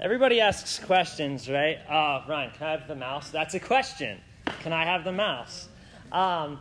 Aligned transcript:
Everybody 0.00 0.40
asks 0.40 0.80
questions, 0.80 1.48
right? 1.48 1.78
Uh, 1.88 2.24
Ryan, 2.28 2.50
can 2.50 2.66
I 2.66 2.70
have 2.72 2.88
the 2.88 2.96
mouse? 2.96 3.30
That's 3.30 3.54
a 3.54 3.60
question. 3.60 4.20
Can 4.60 4.72
I 4.72 4.84
have 4.84 5.04
the 5.04 5.12
mouse? 5.12 5.68
Um, 6.10 6.58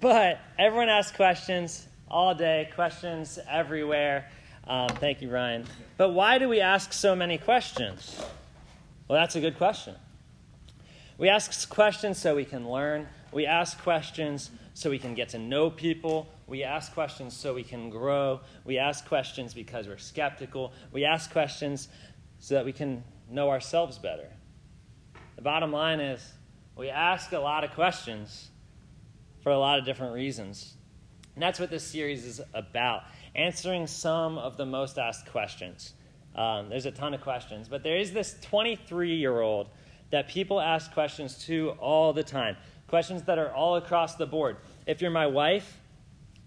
but 0.00 0.38
everyone 0.58 0.90
asks 0.90 1.16
questions 1.16 1.88
all 2.10 2.34
day, 2.34 2.68
questions 2.74 3.38
everywhere. 3.48 4.28
Um, 4.66 4.88
thank 4.88 5.22
you, 5.22 5.30
Ryan. 5.30 5.64
But 5.96 6.10
why 6.10 6.36
do 6.38 6.46
we 6.46 6.60
ask 6.60 6.92
so 6.92 7.16
many 7.16 7.38
questions? 7.38 8.22
Well, 9.08 9.18
that's 9.18 9.34
a 9.34 9.40
good 9.40 9.56
question. 9.56 9.94
We 11.16 11.30
ask 11.30 11.70
questions 11.70 12.18
so 12.18 12.36
we 12.36 12.44
can 12.44 12.68
learn. 12.68 13.08
We 13.32 13.46
ask 13.46 13.80
questions 13.82 14.50
so 14.74 14.90
we 14.90 14.98
can 14.98 15.14
get 15.14 15.30
to 15.30 15.38
know 15.38 15.70
people. 15.70 16.28
We 16.46 16.64
ask 16.64 16.92
questions 16.92 17.34
so 17.34 17.54
we 17.54 17.64
can 17.64 17.88
grow. 17.88 18.40
We 18.66 18.76
ask 18.78 19.06
questions 19.06 19.54
because 19.54 19.88
we're 19.88 19.96
skeptical. 19.96 20.72
We 20.92 21.06
ask 21.06 21.32
questions 21.32 21.88
so 22.38 22.54
that 22.54 22.64
we 22.64 22.72
can 22.72 23.02
know 23.30 23.50
ourselves 23.50 23.98
better. 23.98 24.28
The 25.36 25.42
bottom 25.42 25.72
line 25.72 26.00
is 26.00 26.32
we 26.76 26.88
ask 26.88 27.32
a 27.32 27.38
lot 27.38 27.64
of 27.64 27.72
questions 27.72 28.50
for 29.42 29.50
a 29.50 29.58
lot 29.58 29.78
of 29.78 29.84
different 29.84 30.14
reasons. 30.14 30.74
And 31.34 31.42
that's 31.42 31.60
what 31.60 31.70
this 31.70 31.84
series 31.84 32.24
is 32.24 32.40
about 32.54 33.02
answering 33.34 33.86
some 33.86 34.38
of 34.38 34.56
the 34.56 34.66
most 34.66 34.98
asked 34.98 35.26
questions. 35.26 35.94
Um, 36.34 36.68
there's 36.68 36.86
a 36.86 36.90
ton 36.90 37.14
of 37.14 37.20
questions, 37.20 37.68
but 37.68 37.82
there 37.82 37.96
is 37.96 38.12
this 38.12 38.36
23 38.42 39.14
year 39.14 39.40
old 39.40 39.70
that 40.10 40.28
people 40.28 40.60
ask 40.60 40.92
questions 40.92 41.44
to 41.46 41.70
all 41.78 42.12
the 42.12 42.22
time. 42.22 42.56
Questions 42.86 43.22
that 43.24 43.38
are 43.38 43.52
all 43.52 43.76
across 43.76 44.14
the 44.16 44.26
board. 44.26 44.56
If 44.86 45.02
you're 45.02 45.10
my 45.10 45.26
wife, 45.26 45.78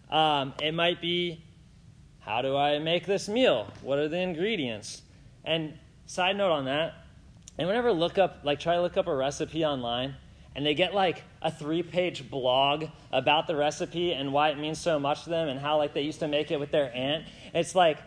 um, 0.09 0.53
it 0.61 0.73
might 0.73 1.01
be, 1.01 1.43
How 2.19 2.41
do 2.41 2.55
I 2.55 2.79
make 2.79 3.05
this 3.05 3.29
meal? 3.29 3.67
What 3.81 3.99
are 3.99 4.07
the 4.07 4.19
ingredients? 4.19 5.03
And 5.43 5.73
side 6.05 6.37
note 6.37 6.51
on 6.51 6.65
that, 6.65 6.93
anyone 7.57 7.75
ever 7.75 7.91
look 7.91 8.17
up, 8.17 8.41
like, 8.43 8.59
try 8.59 8.75
to 8.75 8.81
look 8.81 8.97
up 8.97 9.07
a 9.07 9.15
recipe 9.15 9.65
online 9.65 10.15
and 10.55 10.65
they 10.65 10.73
get 10.73 10.93
like 10.93 11.23
a 11.41 11.51
three 11.51 11.83
page 11.83 12.29
blog 12.29 12.85
about 13.11 13.47
the 13.47 13.55
recipe 13.55 14.11
and 14.11 14.33
why 14.33 14.49
it 14.49 14.57
means 14.57 14.79
so 14.79 14.99
much 14.99 15.23
to 15.23 15.29
them 15.29 15.47
and 15.47 15.59
how 15.59 15.77
like 15.77 15.93
they 15.93 16.01
used 16.01 16.19
to 16.19 16.27
make 16.27 16.51
it 16.51 16.59
with 16.59 16.71
their 16.71 16.93
aunt. 16.93 17.25
It's 17.53 17.73
like, 17.75 17.97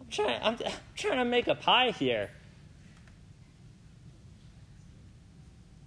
I'm 0.00 0.08
trying, 0.10 0.40
I'm, 0.42 0.58
I'm 0.64 0.72
trying 0.94 1.18
to 1.18 1.24
make 1.24 1.48
a 1.48 1.54
pie 1.54 1.92
here. 1.92 2.30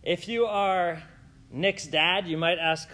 If 0.02 0.28
you 0.28 0.46
are 0.46 1.04
Nick's 1.52 1.86
dad, 1.86 2.28
you 2.28 2.38
might 2.38 2.58
ask 2.60 2.90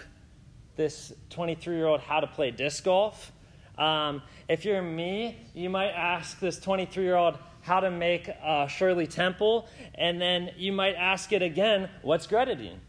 this 0.75 1.13
23 1.29 1.75
year 1.75 1.87
old 1.87 2.01
how 2.01 2.19
to 2.19 2.27
play 2.27 2.51
disc 2.51 2.83
golf. 2.83 3.31
Um, 3.77 4.21
if 4.47 4.65
you're 4.65 4.81
me, 4.81 5.37
you 5.53 5.69
might 5.69 5.91
ask 5.91 6.39
this 6.39 6.59
23 6.59 7.03
year 7.03 7.15
old 7.15 7.37
how 7.61 7.79
to 7.79 7.89
make 7.89 8.29
uh, 8.43 8.67
Shirley 8.67 9.07
Temple, 9.07 9.67
and 9.95 10.21
then 10.21 10.51
you 10.57 10.71
might 10.71 10.95
ask 10.95 11.31
it 11.31 11.41
again, 11.41 11.89
what's 12.01 12.27
grenadine? 12.27 12.79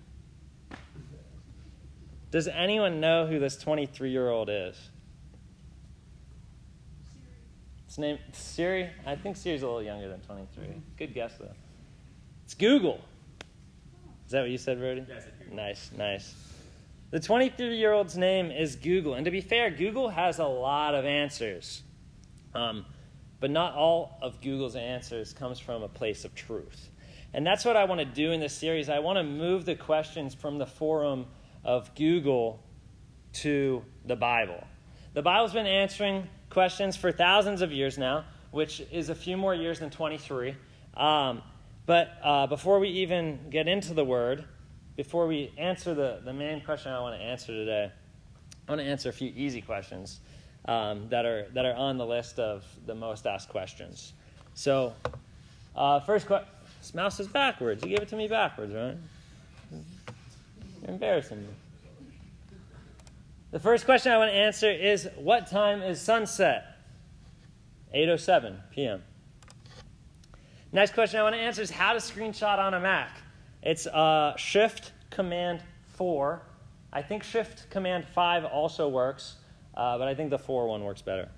Does 2.30 2.48
anyone 2.48 3.00
know 3.00 3.26
who 3.26 3.38
this 3.38 3.56
23 3.56 4.10
year 4.10 4.28
old 4.28 4.50
is? 4.50 4.76
His 7.86 7.98
name 7.98 8.19
Siri. 8.32 8.91
I 9.06 9.14
think 9.14 9.36
Siri's 9.36 9.62
a 9.62 9.66
little 9.66 9.82
younger 9.82 10.08
than 10.08 10.20
23. 10.20 10.64
Good 10.96 11.14
guess 11.14 11.32
though. 11.38 11.52
It's 12.44 12.54
Google. 12.54 13.00
Is 14.26 14.32
that 14.32 14.41
what 14.41 14.50
you 14.50 14.58
said, 14.58 14.80
Brody? 14.80 15.04
Yes. 15.08 15.26
Nice, 15.52 15.91
nice. 15.96 16.34
The 17.14 17.20
23 17.20 17.76
year 17.76 17.92
old's 17.92 18.18
name 18.18 18.50
is 18.50 18.74
Google. 18.74 19.14
And 19.14 19.24
to 19.24 19.30
be 19.30 19.40
fair, 19.40 19.70
Google 19.70 20.08
has 20.08 20.40
a 20.40 20.44
lot 20.46 20.96
of 20.96 21.04
answers. 21.04 21.84
Um, 22.56 22.84
but 23.38 23.52
not 23.52 23.76
all 23.76 24.18
of 24.20 24.40
Google's 24.40 24.74
answers 24.74 25.32
comes 25.32 25.60
from 25.60 25.84
a 25.84 25.88
place 25.88 26.24
of 26.24 26.34
truth. 26.34 26.90
And 27.32 27.46
that's 27.46 27.64
what 27.64 27.76
I 27.76 27.84
want 27.84 28.00
to 28.00 28.04
do 28.04 28.32
in 28.32 28.40
this 28.40 28.52
series. 28.52 28.88
I 28.88 28.98
want 28.98 29.18
to 29.18 29.22
move 29.22 29.64
the 29.64 29.76
questions 29.76 30.34
from 30.34 30.58
the 30.58 30.66
forum 30.66 31.26
of 31.62 31.94
Google 31.94 32.60
to 33.34 33.84
the 34.04 34.16
Bible. 34.16 34.64
The 35.12 35.22
Bible's 35.22 35.53
been 35.53 35.66
answering 35.66 36.28
questions 36.50 36.97
for 36.97 37.12
thousands 37.12 37.62
of 37.62 37.70
years 37.70 37.97
now, 37.97 38.24
which 38.50 38.82
is 38.91 39.08
a 39.08 39.14
few 39.14 39.36
more 39.36 39.54
years 39.54 39.78
than 39.78 39.91
23. 39.91 40.56
Um, 40.97 41.42
but 41.86 42.08
uh, 42.24 42.48
before 42.48 42.80
we 42.80 42.88
even 42.88 43.50
get 43.50 43.69
into 43.69 43.94
the 43.94 44.04
word, 44.04 44.47
before 44.97 45.27
we 45.27 45.53
answer 45.59 45.94
the, 45.94 46.21
the 46.25 46.32
main 46.32 46.60
question 46.60 46.93
I 46.93 47.00
want 47.00 47.19
to 47.21 47.25
answer 47.25 47.49
today, 47.49 47.91
I 48.66 48.71
want 48.71 48.81
to 48.81 48.87
answer 48.87 49.09
a 49.09 49.12
few 49.12 49.32
easy 49.34 49.60
questions 49.60 50.21
um, 50.66 51.09
that, 51.10 51.27
are, 51.27 51.47
that 51.53 51.65
are 51.65 51.75
on 51.75 51.99
the 51.99 52.06
list 52.06 52.38
of 52.38 52.65
the 52.87 52.94
most 52.94 53.27
asked 53.27 53.49
questions. 53.49 54.12
So, 54.54 54.94
uh, 55.77 56.00
first 56.00 56.27
question 56.27 56.49
mouse 56.93 57.19
is 57.19 57.27
backwards. 57.27 57.83
You 57.83 57.88
gave 57.88 58.00
it 58.00 58.09
to 58.09 58.16
me 58.16 58.28
backwards, 58.28 58.75
right? 58.75 58.97
You're 59.71 60.91
embarrassing 60.91 61.41
me. 61.41 61.49
The 63.53 63.60
first 63.60 63.84
question 63.87 64.12
I 64.12 64.19
want 64.19 64.31
to 64.31 64.37
answer 64.37 64.71
is 64.71 65.09
What 65.16 65.47
time 65.47 65.81
is 65.81 66.00
sunset? 66.00 66.78
8.07 67.94 68.56
p.m. 68.72 69.03
Next 70.72 70.93
question 70.93 71.21
I 71.21 71.22
want 71.22 71.37
to 71.37 71.41
answer 71.41 71.62
is 71.62 71.71
How 71.71 71.93
to 71.93 72.00
screenshot 72.00 72.59
on 72.59 72.75
a 72.75 72.81
Mac? 72.81 73.23
It's 73.64 73.86
uh, 73.86 74.36
Shift 74.36 74.92
Command 75.08 75.62
4. 75.97 76.42
I 76.92 77.00
think 77.00 77.22
Shift 77.22 77.70
Command 77.70 78.06
5 78.14 78.44
also 78.44 78.88
works. 78.88 79.36
Uh, 79.75 79.98
but 79.98 80.06
I 80.06 80.14
think 80.14 80.30
the 80.30 80.38
4 80.38 80.69
one 80.69 80.84
works 80.84 81.00
better. 81.02 81.30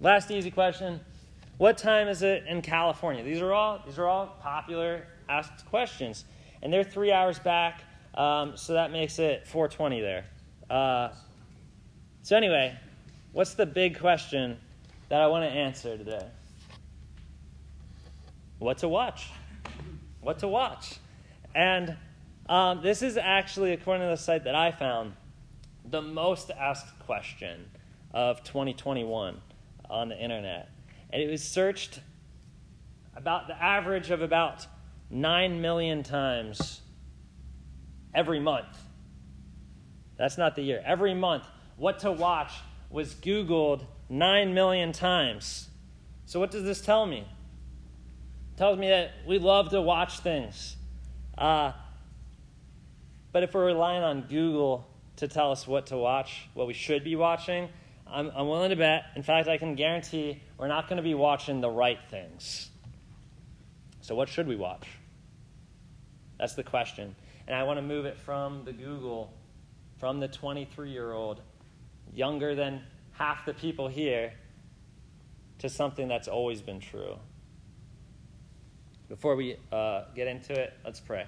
Last 0.00 0.30
easy 0.30 0.50
question. 0.50 1.00
What 1.58 1.76
time 1.76 2.08
is 2.08 2.22
it 2.22 2.44
in 2.48 2.62
California? 2.62 3.22
These 3.22 3.42
are 3.42 3.52
all, 3.52 3.82
these 3.84 3.98
are 3.98 4.06
all 4.06 4.38
popular 4.40 5.06
asked 5.28 5.66
questions. 5.66 6.24
And 6.62 6.72
they're 6.72 6.84
three 6.84 7.12
hours 7.12 7.38
back, 7.38 7.84
um, 8.14 8.56
so 8.56 8.72
that 8.72 8.90
makes 8.90 9.18
it 9.18 9.46
420 9.46 10.00
there. 10.00 10.24
Uh, 10.70 11.10
so 12.22 12.36
anyway, 12.36 12.76
what's 13.32 13.54
the 13.54 13.66
big 13.66 13.98
question 13.98 14.56
that 15.08 15.20
I 15.20 15.26
want 15.26 15.44
to 15.44 15.50
answer 15.50 15.96
today? 15.96 16.26
What 18.58 18.78
to 18.78 18.88
watch? 18.88 19.28
What 20.20 20.40
to 20.40 20.48
watch? 20.48 20.96
And 21.54 21.96
um, 22.48 22.82
this 22.82 23.02
is 23.02 23.16
actually, 23.16 23.72
according 23.72 24.02
to 24.02 24.10
the 24.10 24.16
site 24.16 24.44
that 24.44 24.54
I 24.54 24.70
found, 24.70 25.14
the 25.84 26.02
most 26.02 26.50
asked 26.50 26.98
question 27.00 27.70
of 28.12 28.42
2021 28.44 29.40
on 29.88 30.08
the 30.08 30.18
internet. 30.18 30.70
And 31.10 31.22
it 31.22 31.30
was 31.30 31.42
searched 31.42 32.00
about 33.16 33.48
the 33.48 33.62
average 33.62 34.10
of 34.10 34.22
about 34.22 34.66
9 35.10 35.60
million 35.60 36.02
times 36.02 36.80
every 38.14 38.40
month. 38.40 38.66
That's 40.16 40.36
not 40.36 40.56
the 40.56 40.62
year. 40.62 40.82
Every 40.84 41.14
month, 41.14 41.44
what 41.76 42.00
to 42.00 42.12
watch 42.12 42.52
was 42.90 43.14
Googled 43.14 43.84
9 44.08 44.54
million 44.54 44.92
times. 44.92 45.68
So, 46.26 46.40
what 46.40 46.50
does 46.50 46.64
this 46.64 46.80
tell 46.80 47.06
me? 47.06 47.26
Tells 48.58 48.76
me 48.76 48.88
that 48.88 49.12
we 49.24 49.38
love 49.38 49.70
to 49.70 49.80
watch 49.80 50.18
things. 50.18 50.76
Uh, 51.38 51.70
but 53.30 53.44
if 53.44 53.54
we're 53.54 53.66
relying 53.66 54.02
on 54.02 54.22
Google 54.22 54.84
to 55.18 55.28
tell 55.28 55.52
us 55.52 55.64
what 55.64 55.86
to 55.86 55.96
watch, 55.96 56.48
what 56.54 56.66
we 56.66 56.74
should 56.74 57.04
be 57.04 57.14
watching, 57.14 57.68
I'm, 58.04 58.32
I'm 58.34 58.48
willing 58.48 58.70
to 58.70 58.76
bet. 58.76 59.04
In 59.14 59.22
fact, 59.22 59.46
I 59.46 59.58
can 59.58 59.76
guarantee 59.76 60.42
we're 60.58 60.66
not 60.66 60.88
going 60.88 60.96
to 60.96 61.04
be 61.04 61.14
watching 61.14 61.60
the 61.60 61.70
right 61.70 62.00
things. 62.10 62.68
So, 64.00 64.16
what 64.16 64.28
should 64.28 64.48
we 64.48 64.56
watch? 64.56 64.88
That's 66.40 66.54
the 66.54 66.64
question. 66.64 67.14
And 67.46 67.54
I 67.54 67.62
want 67.62 67.78
to 67.78 67.82
move 67.82 68.06
it 68.06 68.16
from 68.16 68.64
the 68.64 68.72
Google, 68.72 69.32
from 69.98 70.18
the 70.18 70.26
23 70.26 70.90
year 70.90 71.12
old, 71.12 71.42
younger 72.12 72.56
than 72.56 72.82
half 73.12 73.46
the 73.46 73.54
people 73.54 73.86
here, 73.86 74.32
to 75.60 75.68
something 75.68 76.08
that's 76.08 76.26
always 76.26 76.60
been 76.60 76.80
true. 76.80 77.20
Before 79.08 79.36
we 79.36 79.56
uh, 79.72 80.04
get 80.14 80.28
into 80.28 80.52
it, 80.52 80.74
let's 80.84 81.00
pray. 81.00 81.26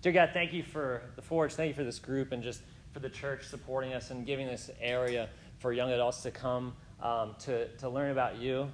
Dear 0.00 0.10
God, 0.10 0.30
thank 0.32 0.52
you 0.52 0.64
for 0.64 1.02
the 1.14 1.22
Forge. 1.22 1.52
Thank 1.52 1.68
you 1.68 1.74
for 1.74 1.84
this 1.84 2.00
group 2.00 2.32
and 2.32 2.42
just 2.42 2.62
for 2.92 2.98
the 2.98 3.08
church 3.08 3.46
supporting 3.46 3.94
us 3.94 4.10
and 4.10 4.26
giving 4.26 4.48
this 4.48 4.68
area 4.80 5.28
for 5.60 5.72
young 5.72 5.92
adults 5.92 6.22
to 6.22 6.32
come 6.32 6.74
um, 7.00 7.36
to, 7.38 7.68
to 7.76 7.88
learn 7.88 8.10
about 8.10 8.38
you, 8.38 8.68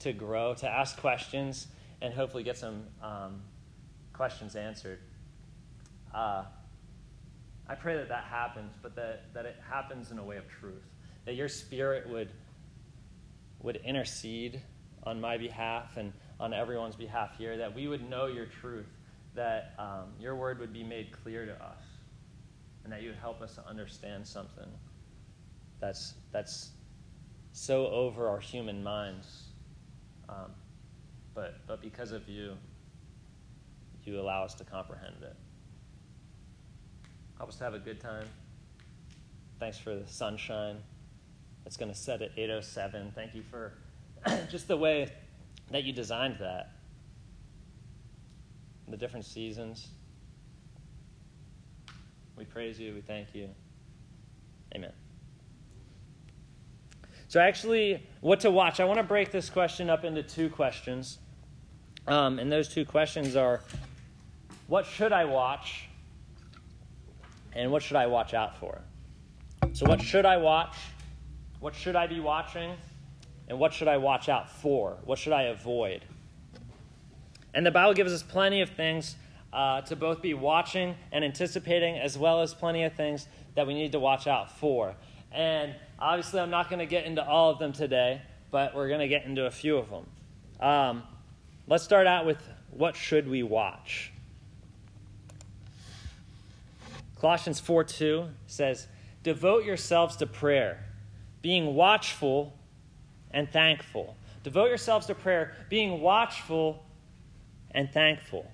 to 0.00 0.12
grow, 0.12 0.52
to 0.56 0.68
ask 0.68 0.98
questions, 0.98 1.68
and 2.02 2.12
hopefully 2.12 2.42
get 2.42 2.58
some 2.58 2.82
um, 3.02 3.40
questions 4.12 4.54
answered. 4.54 4.98
Uh, 6.14 6.44
I 7.66 7.74
pray 7.74 7.96
that 7.96 8.10
that 8.10 8.24
happens, 8.24 8.74
but 8.82 8.94
that, 8.96 9.32
that 9.32 9.46
it 9.46 9.56
happens 9.70 10.10
in 10.10 10.18
a 10.18 10.24
way 10.24 10.36
of 10.36 10.46
truth. 10.48 10.84
That 11.24 11.34
your 11.34 11.48
spirit 11.48 12.10
would, 12.10 12.30
would 13.62 13.76
intercede 13.76 14.60
on 15.04 15.20
my 15.20 15.38
behalf 15.38 15.96
and 15.96 16.12
on 16.40 16.52
everyone's 16.52 16.96
behalf 16.96 17.36
here, 17.38 17.56
that 17.56 17.74
we 17.74 17.88
would 17.88 18.08
know 18.08 18.26
your 18.26 18.46
truth 18.46 18.86
that 19.34 19.74
um, 19.78 20.12
your 20.20 20.36
word 20.36 20.58
would 20.58 20.72
be 20.72 20.82
made 20.82 21.10
clear 21.22 21.46
to 21.46 21.52
us 21.52 21.84
and 22.84 22.92
that 22.92 23.02
you 23.02 23.08
would 23.08 23.18
help 23.18 23.40
us 23.40 23.54
to 23.54 23.66
understand 23.66 24.26
something 24.26 24.68
that's, 25.80 26.14
that's 26.32 26.70
so 27.52 27.86
over 27.88 28.28
our 28.28 28.40
human 28.40 28.82
minds 28.82 29.44
Um, 30.28 30.52
but, 31.34 31.66
but 31.66 31.80
because 31.80 32.12
of 32.12 32.28
you, 32.28 32.54
you 34.04 34.20
allow 34.20 34.44
us 34.44 34.54
to 34.54 34.64
comprehend 34.64 35.16
it. 35.22 35.36
Help 37.36 37.50
us 37.50 37.56
to 37.56 37.64
have 37.64 37.74
a 37.74 37.78
good 37.78 38.00
time. 38.00 38.26
Thanks 39.58 39.78
for 39.78 39.94
the 39.94 40.06
sunshine. 40.06 40.78
It's 41.66 41.76
going 41.76 41.90
to 41.90 41.96
set 41.96 42.22
at 42.22 42.34
8.07. 42.36 43.14
Thank 43.14 43.34
you 43.34 43.42
for 43.42 43.72
just 44.50 44.68
the 44.68 44.76
way 44.76 45.10
that 45.72 45.84
you 45.84 45.92
designed 45.92 46.36
that. 46.40 46.70
The 48.88 48.96
different 48.96 49.24
seasons. 49.24 49.88
We 52.36 52.44
praise 52.44 52.78
you. 52.78 52.94
We 52.94 53.00
thank 53.00 53.34
you. 53.34 53.48
Amen. 54.74 54.92
So, 57.28 57.40
actually, 57.40 58.06
what 58.20 58.40
to 58.40 58.50
watch? 58.50 58.80
I 58.80 58.84
want 58.84 58.98
to 58.98 59.04
break 59.04 59.30
this 59.32 59.48
question 59.48 59.88
up 59.88 60.04
into 60.04 60.22
two 60.22 60.50
questions. 60.50 61.18
Um, 62.06 62.38
and 62.38 62.50
those 62.50 62.68
two 62.68 62.84
questions 62.84 63.36
are 63.36 63.62
what 64.66 64.84
should 64.84 65.12
I 65.12 65.24
watch? 65.24 65.88
And 67.54 67.70
what 67.70 67.82
should 67.82 67.96
I 67.96 68.06
watch 68.06 68.34
out 68.34 68.58
for? 68.58 68.80
So, 69.72 69.86
what 69.86 70.02
should 70.02 70.26
I 70.26 70.36
watch? 70.36 70.76
What 71.60 71.74
should 71.74 71.96
I 71.96 72.06
be 72.06 72.20
watching? 72.20 72.74
And 73.48 73.58
what 73.58 73.72
should 73.72 73.88
I 73.88 73.96
watch 73.96 74.28
out 74.28 74.50
for? 74.50 74.96
What 75.04 75.18
should 75.18 75.32
I 75.32 75.42
avoid? 75.44 76.04
And 77.54 77.66
the 77.66 77.70
Bible 77.70 77.94
gives 77.94 78.12
us 78.12 78.22
plenty 78.22 78.62
of 78.62 78.70
things 78.70 79.16
uh, 79.52 79.82
to 79.82 79.96
both 79.96 80.22
be 80.22 80.34
watching 80.34 80.94
and 81.10 81.24
anticipating, 81.24 81.98
as 81.98 82.16
well 82.16 82.40
as 82.40 82.54
plenty 82.54 82.84
of 82.84 82.94
things 82.94 83.26
that 83.54 83.66
we 83.66 83.74
need 83.74 83.92
to 83.92 84.00
watch 84.00 84.26
out 84.26 84.58
for. 84.58 84.94
And 85.30 85.74
obviously, 85.98 86.40
I'm 86.40 86.50
not 86.50 86.70
going 86.70 86.78
to 86.78 86.86
get 86.86 87.04
into 87.04 87.26
all 87.26 87.50
of 87.50 87.58
them 87.58 87.72
today, 87.72 88.22
but 88.50 88.74
we're 88.74 88.88
going 88.88 89.00
to 89.00 89.08
get 89.08 89.24
into 89.24 89.46
a 89.46 89.50
few 89.50 89.76
of 89.76 89.90
them. 89.90 90.06
Um, 90.60 91.02
let's 91.66 91.84
start 91.84 92.06
out 92.06 92.24
with 92.24 92.38
what 92.70 92.96
should 92.96 93.28
we 93.28 93.42
watch? 93.42 94.12
Colossians 97.20 97.60
4 97.60 97.84
2 97.84 98.28
says, 98.46 98.88
Devote 99.22 99.64
yourselves 99.64 100.16
to 100.16 100.26
prayer, 100.26 100.84
being 101.40 101.74
watchful 101.74 102.58
and 103.32 103.50
thankful. 103.50 104.16
Devote 104.42 104.66
yourselves 104.66 105.06
to 105.06 105.14
prayer, 105.14 105.54
being 105.68 106.00
watchful 106.00 106.84
and 107.70 107.90
thankful. 107.90 108.50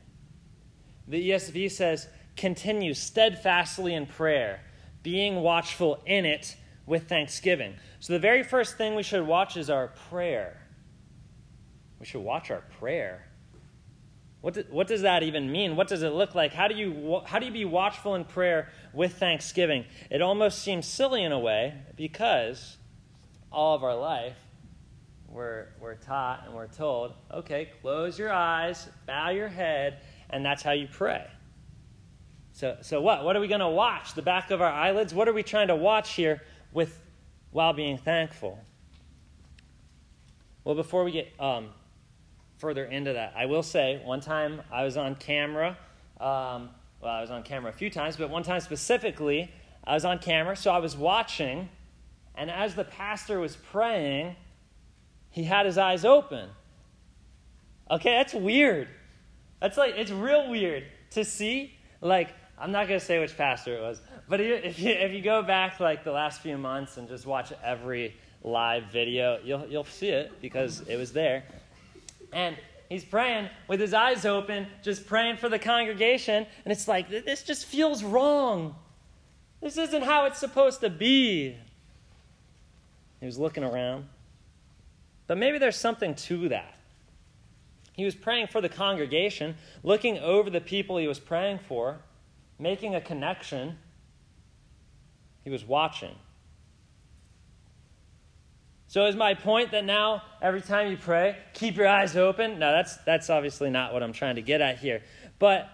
The 1.06 1.30
ESV 1.30 1.70
says, 1.70 2.08
Continue 2.36 2.94
steadfastly 2.94 3.94
in 3.94 4.06
prayer, 4.06 4.60
being 5.02 5.36
watchful 5.36 6.00
in 6.06 6.24
it 6.24 6.56
with 6.86 7.08
thanksgiving. 7.08 7.74
So, 8.00 8.12
the 8.12 8.18
very 8.18 8.42
first 8.42 8.76
thing 8.76 8.94
we 8.94 9.02
should 9.02 9.26
watch 9.26 9.56
is 9.56 9.70
our 9.70 9.88
prayer. 9.88 10.60
We 11.98 12.06
should 12.06 12.20
watch 12.20 12.50
our 12.50 12.62
prayer. 12.78 13.28
What, 14.40 14.54
do, 14.54 14.64
what 14.70 14.86
does 14.86 15.02
that 15.02 15.24
even 15.24 15.50
mean? 15.50 15.74
What 15.74 15.88
does 15.88 16.02
it 16.02 16.12
look 16.12 16.34
like? 16.34 16.52
How 16.52 16.68
do, 16.68 16.76
you, 16.76 17.22
how 17.24 17.40
do 17.40 17.46
you 17.46 17.52
be 17.52 17.64
watchful 17.64 18.14
in 18.14 18.24
prayer 18.24 18.68
with 18.92 19.14
thanksgiving? 19.14 19.84
It 20.10 20.22
almost 20.22 20.62
seems 20.62 20.86
silly 20.86 21.24
in 21.24 21.32
a 21.32 21.38
way 21.38 21.74
because 21.96 22.76
all 23.50 23.74
of 23.74 23.82
our 23.82 23.96
life 23.96 24.36
we're, 25.38 25.68
we're 25.80 25.94
taught 25.94 26.42
and 26.44 26.52
we're 26.52 26.66
told 26.66 27.12
okay, 27.32 27.70
close 27.80 28.18
your 28.18 28.32
eyes, 28.32 28.88
bow 29.06 29.30
your 29.30 29.46
head, 29.46 30.00
and 30.30 30.44
that's 30.44 30.64
how 30.64 30.72
you 30.72 30.88
pray. 30.90 31.24
So, 32.52 32.76
so 32.80 33.00
what? 33.00 33.24
What 33.24 33.36
are 33.36 33.40
we 33.40 33.46
going 33.46 33.60
to 33.60 33.68
watch? 33.68 34.14
The 34.14 34.22
back 34.22 34.50
of 34.50 34.60
our 34.60 34.70
eyelids? 34.70 35.14
What 35.14 35.28
are 35.28 35.32
we 35.32 35.44
trying 35.44 35.68
to 35.68 35.76
watch 35.76 36.14
here 36.14 36.42
with, 36.72 37.00
while 37.52 37.72
being 37.72 37.98
thankful? 37.98 38.58
Well, 40.64 40.74
before 40.74 41.04
we 41.04 41.12
get 41.12 41.28
um, 41.38 41.68
further 42.56 42.84
into 42.86 43.12
that. 43.12 43.32
I 43.36 43.46
will 43.46 43.62
say, 43.62 44.02
one 44.04 44.20
time 44.20 44.60
I 44.72 44.82
was 44.82 44.96
on 44.96 45.14
camera. 45.14 45.78
Um, 46.20 46.70
well, 47.00 47.12
I 47.12 47.20
was 47.20 47.30
on 47.30 47.44
camera 47.44 47.70
a 47.70 47.74
few 47.74 47.90
times, 47.90 48.16
but 48.16 48.28
one 48.28 48.42
time 48.42 48.60
specifically, 48.60 49.52
I 49.84 49.94
was 49.94 50.04
on 50.04 50.18
camera, 50.18 50.56
so 50.56 50.72
I 50.72 50.78
was 50.78 50.96
watching, 50.96 51.68
and 52.34 52.50
as 52.50 52.74
the 52.74 52.82
pastor 52.82 53.38
was 53.38 53.54
praying, 53.54 54.34
he 55.30 55.44
had 55.44 55.66
his 55.66 55.78
eyes 55.78 56.04
open. 56.04 56.48
Okay, 57.90 58.10
that's 58.16 58.34
weird. 58.34 58.88
That's 59.60 59.76
like, 59.76 59.94
it's 59.96 60.10
real 60.10 60.50
weird 60.50 60.84
to 61.10 61.24
see. 61.24 61.74
Like, 62.00 62.28
I'm 62.58 62.72
not 62.72 62.88
going 62.88 62.98
to 62.98 63.04
say 63.04 63.18
which 63.18 63.36
pastor 63.36 63.76
it 63.76 63.80
was, 63.80 64.00
but 64.28 64.40
if 64.40 64.78
you, 64.78 64.90
if 64.90 65.12
you 65.12 65.22
go 65.22 65.42
back 65.42 65.80
like 65.80 66.04
the 66.04 66.12
last 66.12 66.40
few 66.40 66.58
months 66.58 66.96
and 66.96 67.08
just 67.08 67.26
watch 67.26 67.52
every 67.62 68.14
live 68.42 68.84
video, 68.84 69.38
you'll, 69.44 69.66
you'll 69.66 69.84
see 69.84 70.08
it 70.08 70.40
because 70.40 70.80
it 70.82 70.96
was 70.96 71.12
there. 71.12 71.44
And 72.32 72.56
he's 72.88 73.04
praying 73.04 73.48
with 73.68 73.80
his 73.80 73.94
eyes 73.94 74.24
open, 74.24 74.66
just 74.82 75.06
praying 75.06 75.36
for 75.36 75.48
the 75.48 75.58
congregation. 75.58 76.46
And 76.64 76.72
it's 76.72 76.88
like, 76.88 77.08
this 77.08 77.42
just 77.42 77.64
feels 77.64 78.02
wrong. 78.02 78.74
This 79.60 79.76
isn't 79.76 80.02
how 80.02 80.26
it's 80.26 80.38
supposed 80.38 80.80
to 80.80 80.90
be. 80.90 81.56
He 83.20 83.26
was 83.26 83.38
looking 83.38 83.64
around. 83.64 84.06
But 85.28 85.38
maybe 85.38 85.58
there's 85.58 85.76
something 85.76 86.16
to 86.16 86.48
that. 86.48 86.74
He 87.92 88.04
was 88.04 88.14
praying 88.14 88.48
for 88.48 88.60
the 88.60 88.68
congregation, 88.68 89.56
looking 89.84 90.18
over 90.18 90.50
the 90.50 90.60
people 90.60 90.96
he 90.96 91.06
was 91.06 91.20
praying 91.20 91.60
for, 91.68 91.98
making 92.58 92.94
a 92.94 93.00
connection. 93.00 93.78
He 95.44 95.50
was 95.50 95.64
watching. 95.64 96.14
So 98.86 99.04
is 99.06 99.16
my 99.16 99.34
point 99.34 99.72
that 99.72 99.84
now 99.84 100.22
every 100.40 100.62
time 100.62 100.90
you 100.90 100.96
pray, 100.96 101.36
keep 101.52 101.76
your 101.76 101.88
eyes 101.88 102.16
open? 102.16 102.58
No, 102.58 102.72
that's 102.72 102.96
that's 102.98 103.28
obviously 103.28 103.68
not 103.68 103.92
what 103.92 104.02
I'm 104.02 104.14
trying 104.14 104.36
to 104.36 104.42
get 104.42 104.62
at 104.62 104.78
here. 104.78 105.02
But 105.38 105.68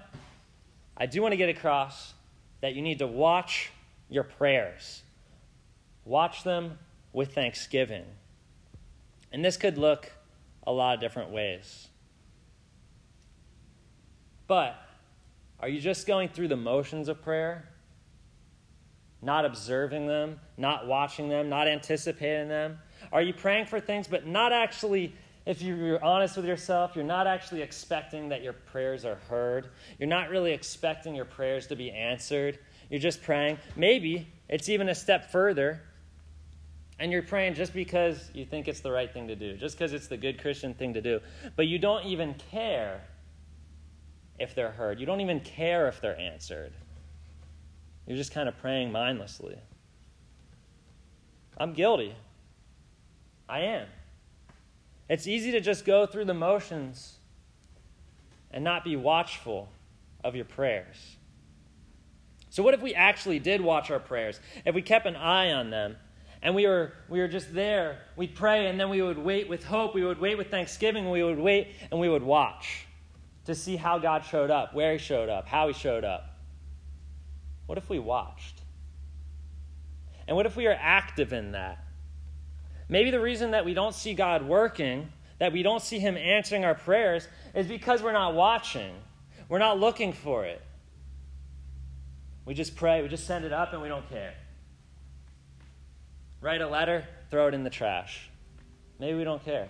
I 0.96 1.06
do 1.06 1.22
want 1.22 1.32
to 1.32 1.36
get 1.36 1.48
across 1.48 2.12
that 2.60 2.74
you 2.74 2.82
need 2.82 2.98
to 2.98 3.06
watch 3.06 3.70
your 4.08 4.24
prayers. 4.24 5.02
Watch 6.04 6.42
them 6.42 6.78
with 7.12 7.34
thanksgiving. 7.34 8.04
And 9.34 9.44
this 9.44 9.56
could 9.56 9.78
look 9.78 10.12
a 10.64 10.70
lot 10.70 10.94
of 10.94 11.00
different 11.00 11.30
ways. 11.30 11.88
But 14.46 14.76
are 15.58 15.68
you 15.68 15.80
just 15.80 16.06
going 16.06 16.28
through 16.28 16.46
the 16.46 16.56
motions 16.56 17.08
of 17.08 17.20
prayer? 17.20 17.68
Not 19.20 19.44
observing 19.44 20.06
them, 20.06 20.38
not 20.56 20.86
watching 20.86 21.28
them, 21.28 21.48
not 21.48 21.66
anticipating 21.66 22.46
them? 22.48 22.78
Are 23.10 23.22
you 23.22 23.34
praying 23.34 23.66
for 23.66 23.80
things, 23.80 24.06
but 24.06 24.24
not 24.24 24.52
actually, 24.52 25.12
if 25.46 25.60
you're 25.60 26.02
honest 26.04 26.36
with 26.36 26.46
yourself, 26.46 26.92
you're 26.94 27.04
not 27.04 27.26
actually 27.26 27.60
expecting 27.60 28.28
that 28.28 28.40
your 28.40 28.52
prayers 28.52 29.04
are 29.04 29.16
heard? 29.28 29.70
You're 29.98 30.08
not 30.08 30.30
really 30.30 30.52
expecting 30.52 31.12
your 31.12 31.24
prayers 31.24 31.66
to 31.66 31.74
be 31.74 31.90
answered. 31.90 32.60
You're 32.88 33.00
just 33.00 33.20
praying. 33.20 33.58
Maybe 33.74 34.28
it's 34.48 34.68
even 34.68 34.90
a 34.90 34.94
step 34.94 35.32
further, 35.32 35.82
and 36.98 37.10
you're 37.10 37.22
praying 37.22 37.54
just 37.54 37.72
because 37.72 38.30
you 38.34 38.44
think 38.44 38.68
it's 38.68 38.80
the 38.80 38.92
right 38.92 39.12
thing 39.12 39.28
to 39.28 39.36
do, 39.36 39.56
just 39.56 39.76
because 39.76 39.92
it's 39.92 40.06
the 40.06 40.16
good 40.16 40.40
Christian 40.40 40.74
thing 40.74 40.94
to 40.94 41.00
do. 41.00 41.20
But 41.56 41.66
you 41.66 41.78
don't 41.78 42.04
even 42.04 42.34
care 42.50 43.02
if 44.38 44.54
they're 44.54 44.70
heard, 44.70 45.00
you 45.00 45.06
don't 45.06 45.20
even 45.20 45.40
care 45.40 45.88
if 45.88 46.00
they're 46.00 46.18
answered. 46.18 46.72
You're 48.06 48.16
just 48.16 48.32
kind 48.32 48.48
of 48.48 48.58
praying 48.58 48.92
mindlessly. 48.92 49.56
I'm 51.56 51.72
guilty. 51.72 52.14
I 53.48 53.60
am. 53.60 53.86
It's 55.08 55.26
easy 55.26 55.52
to 55.52 55.60
just 55.60 55.84
go 55.84 56.06
through 56.06 56.24
the 56.24 56.34
motions 56.34 57.18
and 58.50 58.64
not 58.64 58.84
be 58.84 58.96
watchful 58.96 59.68
of 60.22 60.34
your 60.34 60.44
prayers. 60.44 61.16
So, 62.50 62.62
what 62.62 62.74
if 62.74 62.80
we 62.80 62.94
actually 62.94 63.38
did 63.38 63.60
watch 63.60 63.90
our 63.90 63.98
prayers? 63.98 64.40
If 64.64 64.74
we 64.74 64.82
kept 64.82 65.06
an 65.06 65.16
eye 65.16 65.52
on 65.52 65.70
them 65.70 65.96
and 66.44 66.54
we 66.54 66.66
were, 66.66 66.92
we 67.08 67.18
were 67.18 67.26
just 67.26 67.52
there, 67.54 67.98
we'd 68.16 68.34
pray 68.34 68.66
and 68.66 68.78
then 68.78 68.90
we 68.90 69.00
would 69.00 69.18
wait 69.18 69.48
with 69.48 69.64
hope, 69.64 69.94
we 69.94 70.04
would 70.04 70.20
wait 70.20 70.36
with 70.36 70.50
thanksgiving, 70.50 71.10
we 71.10 71.24
would 71.24 71.38
wait 71.38 71.72
and 71.90 71.98
we 71.98 72.08
would 72.08 72.22
watch 72.22 72.86
to 73.46 73.54
see 73.54 73.76
how 73.76 73.98
God 73.98 74.24
showed 74.24 74.50
up, 74.50 74.74
where 74.74 74.92
He 74.92 74.98
showed 74.98 75.30
up, 75.30 75.48
how 75.48 75.68
He 75.68 75.72
showed 75.72 76.04
up. 76.04 76.38
What 77.64 77.78
if 77.78 77.88
we 77.88 77.98
watched? 77.98 78.60
And 80.28 80.36
what 80.36 80.44
if 80.44 80.54
we 80.54 80.66
are 80.66 80.76
active 80.78 81.32
in 81.32 81.52
that? 81.52 81.82
Maybe 82.90 83.10
the 83.10 83.20
reason 83.20 83.52
that 83.52 83.64
we 83.64 83.72
don't 83.72 83.94
see 83.94 84.12
God 84.12 84.46
working, 84.46 85.10
that 85.38 85.52
we 85.52 85.62
don't 85.62 85.82
see 85.82 85.98
Him 85.98 86.16
answering 86.16 86.66
our 86.66 86.74
prayers, 86.74 87.26
is 87.54 87.66
because 87.66 88.02
we're 88.02 88.12
not 88.12 88.34
watching. 88.34 88.94
We're 89.48 89.58
not 89.58 89.80
looking 89.80 90.12
for 90.12 90.44
it. 90.44 90.60
We 92.44 92.52
just 92.52 92.76
pray, 92.76 93.00
we 93.00 93.08
just 93.08 93.26
send 93.26 93.46
it 93.46 93.52
up, 93.52 93.72
and 93.72 93.80
we 93.80 93.88
don't 93.88 94.06
care. 94.10 94.34
Write 96.44 96.60
a 96.60 96.68
letter, 96.68 97.06
throw 97.30 97.48
it 97.48 97.54
in 97.54 97.64
the 97.64 97.70
trash. 97.70 98.28
Maybe 98.98 99.16
we 99.16 99.24
don't 99.24 99.42
care. 99.42 99.66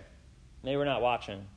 Maybe 0.61 0.75
we're 0.75 0.83
not 0.83 1.01
watching. 1.01 1.47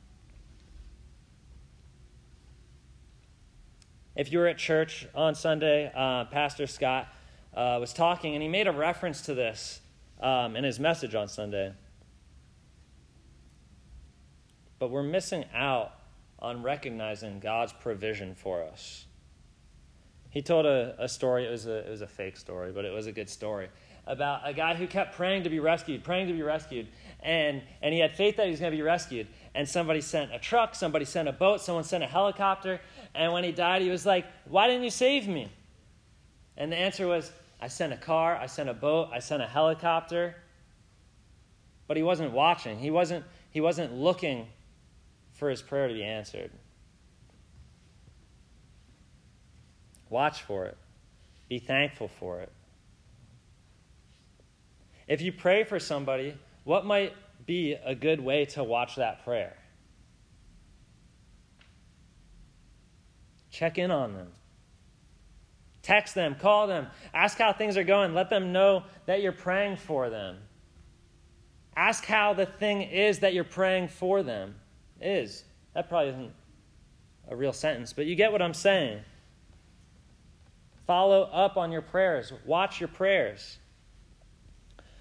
If 4.15 4.31
you 4.31 4.39
were 4.39 4.47
at 4.47 4.57
church 4.57 5.05
on 5.13 5.35
Sunday, 5.35 5.91
uh, 5.93 6.23
Pastor 6.23 6.67
Scott 6.67 7.13
uh, 7.53 7.79
was 7.81 7.91
talking, 7.91 8.33
and 8.33 8.41
he 8.41 8.47
made 8.47 8.67
a 8.67 8.71
reference 8.71 9.23
to 9.23 9.33
this 9.33 9.81
um, 10.21 10.55
in 10.55 10.63
his 10.63 10.79
message 10.79 11.13
on 11.15 11.27
Sunday. 11.27 11.73
but 14.79 14.89
we're 14.89 15.03
missing 15.03 15.43
out 15.53 15.91
on 16.39 16.63
recognizing 16.63 17.41
God's 17.41 17.73
provision 17.73 18.35
for 18.35 18.63
us. 18.63 19.05
He 20.29 20.41
told 20.41 20.65
a, 20.65 20.95
a 20.97 21.09
story, 21.09 21.45
it 21.45 21.51
was 21.51 21.65
a, 21.65 21.85
it 21.85 21.89
was 21.89 21.99
a 21.99 22.07
fake 22.07 22.37
story, 22.37 22.71
but 22.71 22.85
it 22.85 22.93
was 22.93 23.05
a 23.05 23.11
good 23.11 23.29
story, 23.29 23.67
about 24.09 24.41
a 24.43 24.53
guy 24.53 24.73
who 24.73 24.87
kept 24.87 25.15
praying 25.15 25.43
to 25.43 25.49
be 25.49 25.59
rescued, 25.59 26.03
praying 26.03 26.27
to 26.27 26.33
be 26.33 26.41
rescued, 26.41 26.87
and, 27.21 27.61
and 27.81 27.93
he 27.93 27.99
had 27.99 28.15
faith 28.15 28.37
that 28.37 28.45
he 28.45 28.51
was 28.51 28.59
going 28.59 28.71
to 28.71 28.77
be 28.77 28.81
rescued. 28.81 29.27
And 29.53 29.67
somebody 29.69 30.01
sent 30.01 30.33
a 30.33 30.39
truck, 30.39 30.73
somebody 30.73 31.05
sent 31.05 31.27
a 31.27 31.31
boat, 31.31 31.61
someone 31.61 31.83
sent 31.83 32.03
a 32.03 32.07
helicopter, 32.07 32.81
and 33.13 33.31
when 33.31 33.43
he 33.43 33.51
died, 33.51 33.81
he 33.81 33.89
was 33.89 34.05
like, 34.05 34.25
Why 34.45 34.67
didn't 34.67 34.83
you 34.83 34.89
save 34.89 35.27
me? 35.27 35.51
And 36.57 36.71
the 36.71 36.75
answer 36.75 37.07
was, 37.07 37.31
I 37.61 37.67
sent 37.67 37.93
a 37.93 37.97
car, 37.97 38.35
I 38.35 38.47
sent 38.47 38.67
a 38.67 38.73
boat, 38.73 39.09
I 39.13 39.19
sent 39.19 39.41
a 39.41 39.47
helicopter. 39.47 40.35
But 41.87 41.97
he 41.97 42.03
wasn't 42.03 42.31
watching. 42.31 42.77
He 42.79 42.91
wasn't, 42.91 43.25
he 43.49 43.61
wasn't 43.61 43.93
looking 43.93 44.47
for 45.33 45.49
his 45.49 45.61
prayer 45.61 45.87
to 45.87 45.93
be 45.93 46.03
answered. 46.03 46.51
Watch 50.09 50.41
for 50.43 50.65
it. 50.65 50.77
Be 51.47 51.59
thankful 51.59 52.07
for 52.07 52.41
it. 52.41 52.51
If 55.09 55.21
you 55.21 55.33
pray 55.33 55.63
for 55.63 55.79
somebody, 55.79 56.35
what 56.63 56.85
might 56.85 57.13
be 57.47 57.73
a 57.73 57.95
good 57.95 58.21
way 58.21 58.45
to 58.45 58.63
watch 58.63 58.95
that 58.97 59.25
prayer? 59.25 59.57
Check 63.49 63.79
in 63.79 63.89
on 63.89 64.13
them. 64.13 64.27
Text 65.81 66.13
them, 66.13 66.35
call 66.35 66.67
them, 66.67 66.87
ask 67.13 67.39
how 67.39 67.51
things 67.51 67.75
are 67.75 67.83
going. 67.83 68.13
Let 68.13 68.29
them 68.29 68.53
know 68.53 68.83
that 69.07 69.23
you're 69.23 69.31
praying 69.31 69.77
for 69.77 70.11
them. 70.11 70.37
Ask 71.75 72.05
how 72.05 72.33
the 72.35 72.45
thing 72.45 72.83
is 72.83 73.19
that 73.19 73.33
you're 73.33 73.43
praying 73.43 73.87
for 73.87 74.21
them 74.21 74.55
is. 75.01 75.43
That 75.73 75.89
probably 75.89 76.09
isn't 76.09 76.31
a 77.29 77.35
real 77.35 77.53
sentence, 77.53 77.93
but 77.93 78.05
you 78.05 78.15
get 78.15 78.31
what 78.31 78.43
I'm 78.43 78.53
saying. 78.53 78.99
Follow 80.85 81.23
up 81.23 81.57
on 81.57 81.71
your 81.71 81.81
prayers, 81.81 82.31
watch 82.45 82.79
your 82.79 82.89
prayers. 82.89 83.57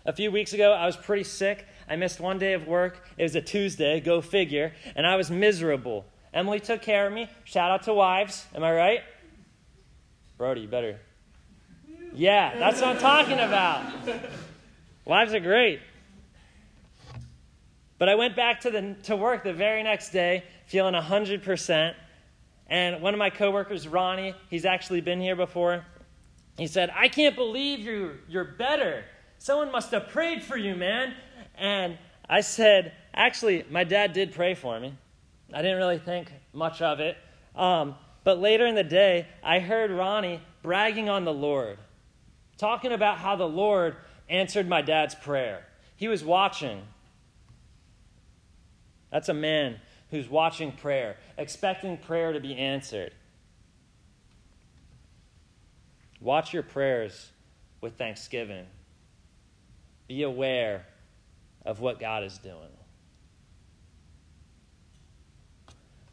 A 0.08 0.12
few 0.14 0.32
weeks 0.32 0.54
ago, 0.54 0.72
I 0.72 0.86
was 0.86 0.96
pretty 0.96 1.24
sick. 1.24 1.66
I 1.86 1.96
missed 1.96 2.18
one 2.18 2.38
day 2.38 2.54
of 2.54 2.66
work. 2.66 3.06
It 3.18 3.24
was 3.24 3.34
a 3.34 3.42
Tuesday, 3.42 4.00
go 4.00 4.22
figure, 4.22 4.72
and 4.96 5.06
I 5.06 5.16
was 5.16 5.30
miserable. 5.30 6.06
Emily 6.32 6.60
took 6.60 6.80
care 6.80 7.06
of 7.06 7.12
me. 7.12 7.28
Shout 7.44 7.70
out 7.70 7.82
to 7.82 7.92
wives. 7.92 8.46
Am 8.54 8.64
I 8.64 8.72
right? 8.72 9.00
Brody, 10.38 10.62
you 10.62 10.68
better. 10.68 10.98
Yeah, 12.14 12.58
that's 12.58 12.80
what 12.80 12.88
I'm 12.88 12.98
talking 12.98 13.38
about. 13.38 13.84
Wives 15.04 15.34
are 15.34 15.40
great. 15.40 15.80
But 17.98 18.08
I 18.08 18.14
went 18.14 18.34
back 18.34 18.62
to, 18.62 18.70
the, 18.70 18.96
to 19.02 19.14
work 19.14 19.44
the 19.44 19.52
very 19.52 19.82
next 19.82 20.08
day 20.08 20.42
feeling 20.64 20.94
100%. 20.94 21.94
And 22.66 23.02
one 23.02 23.12
of 23.12 23.18
my 23.18 23.28
coworkers, 23.28 23.86
Ronnie, 23.86 24.34
he's 24.48 24.64
actually 24.64 25.02
been 25.02 25.20
here 25.20 25.36
before. 25.36 25.84
He 26.56 26.66
said, 26.66 26.90
I 26.94 27.08
can't 27.08 27.36
believe 27.36 27.80
you're, 27.80 28.14
you're 28.26 28.44
better. 28.44 29.04
Someone 29.38 29.72
must 29.72 29.90
have 29.92 30.08
prayed 30.08 30.42
for 30.42 30.56
you, 30.56 30.74
man. 30.74 31.14
And 31.56 31.96
I 32.28 32.40
said, 32.40 32.92
Actually, 33.14 33.64
my 33.70 33.84
dad 33.84 34.12
did 34.12 34.32
pray 34.32 34.54
for 34.54 34.78
me. 34.78 34.94
I 35.52 35.62
didn't 35.62 35.78
really 35.78 35.98
think 35.98 36.30
much 36.52 36.82
of 36.82 37.00
it. 37.00 37.16
Um, 37.56 37.96
but 38.22 38.38
later 38.38 38.66
in 38.66 38.74
the 38.74 38.84
day, 38.84 39.26
I 39.42 39.58
heard 39.58 39.90
Ronnie 39.90 40.40
bragging 40.62 41.08
on 41.08 41.24
the 41.24 41.32
Lord, 41.32 41.78
talking 42.58 42.92
about 42.92 43.18
how 43.18 43.36
the 43.36 43.48
Lord 43.48 43.96
answered 44.28 44.68
my 44.68 44.82
dad's 44.82 45.14
prayer. 45.14 45.64
He 45.96 46.06
was 46.08 46.22
watching. 46.22 46.82
That's 49.10 49.30
a 49.30 49.34
man 49.34 49.80
who's 50.10 50.28
watching 50.28 50.72
prayer, 50.72 51.16
expecting 51.36 51.96
prayer 51.96 52.32
to 52.32 52.40
be 52.40 52.54
answered. 52.54 53.14
Watch 56.20 56.52
your 56.52 56.62
prayers 56.62 57.30
with 57.80 57.96
thanksgiving. 57.96 58.66
Be 60.08 60.22
aware 60.22 60.86
of 61.64 61.80
what 61.80 62.00
God 62.00 62.24
is 62.24 62.38
doing. 62.38 62.72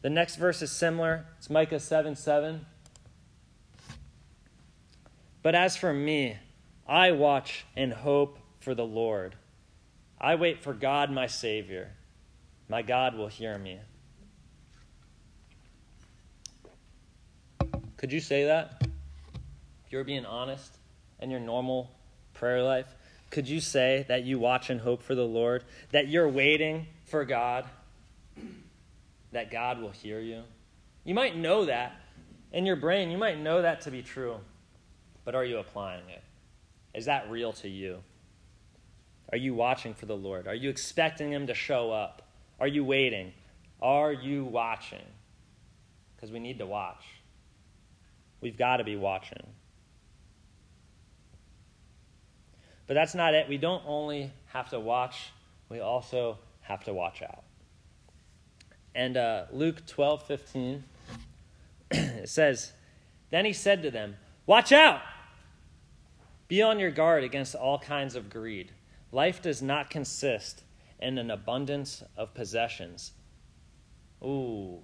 The 0.02 0.10
next 0.10 0.36
verse 0.36 0.62
is 0.62 0.70
similar. 0.70 1.24
It's 1.38 1.50
Micah 1.50 1.80
7 1.80 2.14
7. 2.14 2.64
But 5.42 5.54
as 5.54 5.76
for 5.76 5.92
me, 5.92 6.36
I 6.86 7.12
watch 7.12 7.64
and 7.76 7.92
hope 7.92 8.38
for 8.60 8.74
the 8.74 8.84
Lord. 8.84 9.34
I 10.20 10.34
wait 10.34 10.62
for 10.62 10.74
God, 10.74 11.10
my 11.10 11.26
Savior. 11.26 11.92
My 12.68 12.82
God 12.82 13.16
will 13.16 13.28
hear 13.28 13.56
me. 13.58 13.78
Could 17.96 18.12
you 18.12 18.20
say 18.20 18.44
that? 18.44 18.82
If 19.86 19.92
you're 19.92 20.04
being 20.04 20.26
honest 20.26 20.76
in 21.20 21.30
your 21.30 21.40
normal 21.40 21.90
prayer 22.34 22.62
life, 22.62 22.94
could 23.30 23.48
you 23.48 23.60
say 23.60 24.04
that 24.08 24.24
you 24.24 24.38
watch 24.38 24.70
and 24.70 24.80
hope 24.80 25.02
for 25.02 25.14
the 25.14 25.26
Lord? 25.26 25.64
That 25.90 26.08
you're 26.08 26.28
waiting 26.28 26.86
for 27.04 27.24
God? 27.24 27.66
that 29.36 29.50
God 29.50 29.82
will 29.82 29.90
hear 29.90 30.18
you. 30.18 30.42
You 31.04 31.14
might 31.14 31.36
know 31.36 31.66
that 31.66 32.00
in 32.52 32.64
your 32.64 32.76
brain, 32.76 33.10
you 33.10 33.18
might 33.18 33.38
know 33.38 33.60
that 33.60 33.82
to 33.82 33.90
be 33.90 34.02
true, 34.02 34.36
but 35.26 35.34
are 35.34 35.44
you 35.44 35.58
applying 35.58 36.08
it? 36.08 36.22
Is 36.94 37.04
that 37.04 37.30
real 37.30 37.52
to 37.54 37.68
you? 37.68 37.98
Are 39.32 39.36
you 39.36 39.54
watching 39.54 39.92
for 39.92 40.06
the 40.06 40.16
Lord? 40.16 40.46
Are 40.46 40.54
you 40.54 40.70
expecting 40.70 41.30
Him 41.30 41.48
to 41.48 41.54
show 41.54 41.92
up? 41.92 42.22
Are 42.58 42.66
you 42.66 42.82
waiting? 42.82 43.34
Are 43.82 44.12
you 44.12 44.44
watching? 44.44 45.04
Because 46.14 46.30
we 46.30 46.38
need 46.38 46.58
to 46.58 46.66
watch. 46.66 47.04
We've 48.40 48.56
got 48.56 48.78
to 48.78 48.84
be 48.84 48.96
watching. 48.96 49.42
But 52.86 52.94
that's 52.94 53.14
not 53.14 53.34
it. 53.34 53.48
We 53.48 53.58
don't 53.58 53.82
only 53.86 54.32
have 54.46 54.70
to 54.70 54.80
watch, 54.80 55.30
we 55.68 55.80
also 55.80 56.38
have 56.62 56.84
to 56.84 56.94
watch 56.94 57.22
out. 57.22 57.42
And 58.94 59.16
uh, 59.16 59.44
Luke 59.52 59.86
12, 59.86 60.26
15, 60.26 60.84
it 61.90 62.28
says, 62.28 62.72
Then 63.30 63.44
he 63.44 63.52
said 63.52 63.82
to 63.82 63.90
them, 63.90 64.16
Watch 64.46 64.72
out! 64.72 65.00
Be 66.48 66.62
on 66.62 66.78
your 66.78 66.92
guard 66.92 67.24
against 67.24 67.54
all 67.54 67.78
kinds 67.78 68.14
of 68.14 68.30
greed. 68.30 68.70
Life 69.10 69.42
does 69.42 69.60
not 69.60 69.90
consist 69.90 70.62
in 71.00 71.18
an 71.18 71.30
abundance 71.30 72.02
of 72.16 72.32
possessions. 72.34 73.12
Ooh, 74.22 74.78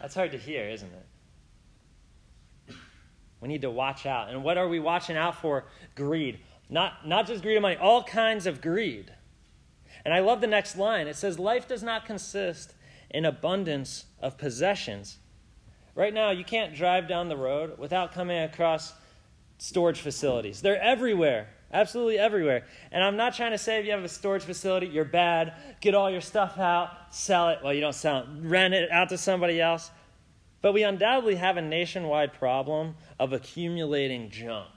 that's 0.00 0.14
hard 0.14 0.32
to 0.32 0.38
hear, 0.38 0.68
isn't 0.68 0.92
it? 0.92 2.74
We 3.40 3.48
need 3.48 3.62
to 3.62 3.70
watch 3.70 4.06
out. 4.06 4.30
And 4.30 4.42
what 4.42 4.58
are 4.58 4.68
we 4.68 4.80
watching 4.80 5.16
out 5.16 5.40
for? 5.40 5.64
Greed. 5.94 6.38
Not, 6.68 7.06
not 7.06 7.26
just 7.26 7.42
greed 7.42 7.56
of 7.56 7.62
money, 7.62 7.76
all 7.76 8.02
kinds 8.02 8.46
of 8.46 8.60
greed. 8.60 9.12
And 10.04 10.12
I 10.12 10.20
love 10.20 10.40
the 10.40 10.46
next 10.46 10.76
line. 10.76 11.06
It 11.06 11.16
says, 11.16 11.38
Life 11.38 11.68
does 11.68 11.82
not 11.82 12.06
consist 12.06 12.74
in 13.10 13.24
abundance 13.24 14.06
of 14.20 14.36
possessions. 14.38 15.18
Right 15.94 16.12
now, 16.12 16.30
you 16.30 16.44
can't 16.44 16.74
drive 16.74 17.08
down 17.08 17.28
the 17.28 17.36
road 17.36 17.78
without 17.78 18.12
coming 18.12 18.38
across 18.42 18.92
storage 19.58 20.00
facilities. 20.00 20.60
They're 20.60 20.80
everywhere, 20.82 21.48
absolutely 21.72 22.18
everywhere. 22.18 22.66
And 22.92 23.02
I'm 23.02 23.16
not 23.16 23.34
trying 23.34 23.52
to 23.52 23.58
say 23.58 23.78
if 23.78 23.86
you 23.86 23.92
have 23.92 24.04
a 24.04 24.08
storage 24.08 24.42
facility, 24.42 24.86
you're 24.86 25.04
bad, 25.04 25.54
get 25.80 25.94
all 25.94 26.10
your 26.10 26.20
stuff 26.20 26.58
out, 26.58 26.90
sell 27.10 27.48
it. 27.48 27.60
Well, 27.62 27.72
you 27.72 27.80
don't 27.80 27.94
sell 27.94 28.18
it, 28.18 28.26
rent 28.42 28.74
it 28.74 28.90
out 28.90 29.08
to 29.08 29.18
somebody 29.18 29.60
else. 29.60 29.90
But 30.60 30.72
we 30.72 30.82
undoubtedly 30.82 31.36
have 31.36 31.56
a 31.56 31.62
nationwide 31.62 32.32
problem 32.34 32.96
of 33.18 33.32
accumulating 33.32 34.30
junk. 34.30 34.75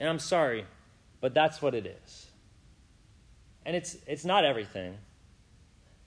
And 0.00 0.08
I'm 0.08 0.18
sorry, 0.18 0.66
but 1.20 1.34
that's 1.34 1.62
what 1.62 1.74
it 1.74 1.86
is. 1.86 2.26
And 3.64 3.76
it's, 3.76 3.96
it's 4.06 4.24
not 4.24 4.44
everything 4.44 4.96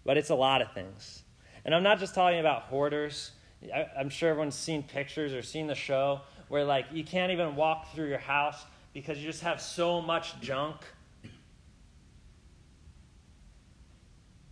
but 0.06 0.18
it's 0.18 0.30
a 0.30 0.36
lot 0.36 0.62
of 0.62 0.72
things. 0.74 1.24
And 1.66 1.74
I'm 1.74 1.84
not 1.84 2.00
just 2.00 2.14
talking 2.14 2.40
about 2.40 2.64
hoarders. 2.64 3.32
I, 3.74 3.88
am 4.00 4.10
sure 4.10 4.30
everyone's 4.30 4.56
seen 4.56 4.84
pictures 4.84 5.34
or 5.34 5.42
seen 5.42 5.68
the 5.68 5.76
show 5.76 6.22
where, 6.50 6.66
like, 6.66 6.88
you 6.92 7.04
can't 7.04 7.32
even 7.32 7.56
walk 7.56 7.94
through 7.94 8.10
your 8.10 8.18
house 8.18 8.66
because 8.94 9.18
you 9.18 9.26
just 9.26 9.44
have 9.44 9.62
so 9.62 10.02
much 10.02 10.40
junk. 10.42 10.76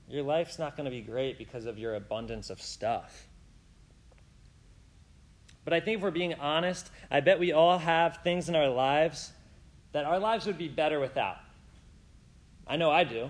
Your 0.07 0.23
life's 0.23 0.57
not 0.57 0.75
going 0.75 0.85
to 0.85 0.91
be 0.91 1.01
great 1.01 1.37
because 1.37 1.65
of 1.65 1.77
your 1.77 1.95
abundance 1.95 2.49
of 2.49 2.61
stuff. 2.61 3.27
But 5.71 5.77
I 5.77 5.85
think 5.85 5.99
if 5.99 6.03
we're 6.03 6.11
being 6.11 6.33
honest, 6.33 6.91
I 7.09 7.21
bet 7.21 7.39
we 7.39 7.53
all 7.53 7.77
have 7.77 8.17
things 8.25 8.49
in 8.49 8.57
our 8.57 8.67
lives 8.67 9.31
that 9.93 10.03
our 10.03 10.19
lives 10.19 10.45
would 10.45 10.57
be 10.57 10.67
better 10.67 10.99
without. 10.99 11.37
I 12.67 12.75
know 12.75 12.91
I 12.91 13.05
do 13.05 13.29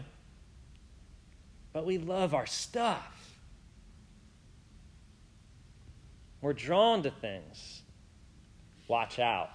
but 1.72 1.86
we 1.86 2.00
love 2.00 2.34
our 2.34 2.48
stuff. 2.48 3.38
We're 6.42 6.54
drawn 6.54 7.04
to 7.04 7.12
things. 7.12 7.84
Watch 8.88 9.20
out. 9.20 9.52